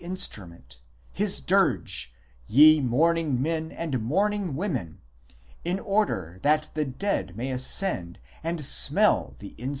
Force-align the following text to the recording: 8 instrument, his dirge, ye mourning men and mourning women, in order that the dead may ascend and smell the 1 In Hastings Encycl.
8 0.01 0.05
instrument, 0.05 0.79
his 1.11 1.39
dirge, 1.39 2.11
ye 2.47 2.81
mourning 2.81 3.39
men 3.39 3.71
and 3.71 4.01
mourning 4.01 4.55
women, 4.55 4.99
in 5.63 5.79
order 5.79 6.39
that 6.41 6.71
the 6.73 6.85
dead 6.85 7.37
may 7.37 7.51
ascend 7.51 8.17
and 8.43 8.65
smell 8.65 9.27
the 9.27 9.29
1 9.29 9.29
In 9.29 9.29
Hastings 9.59 9.63
Encycl. 9.63 9.69